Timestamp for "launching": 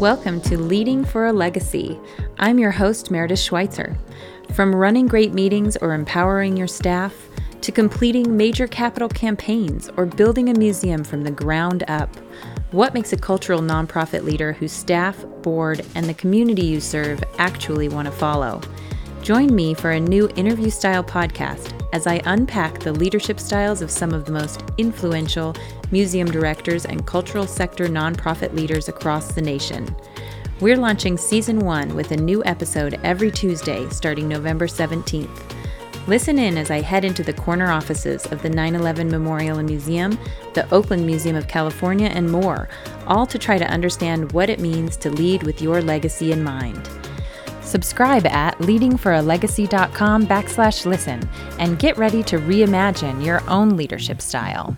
30.78-31.18